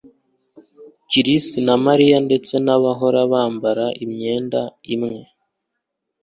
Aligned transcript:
Chris 1.09 1.45
na 1.65 1.75
Mariya 1.85 2.17
ndetse 2.27 2.53
bahora 2.83 3.19
bambara 3.31 3.85
imyenda 4.03 4.61
imwe 4.95 5.17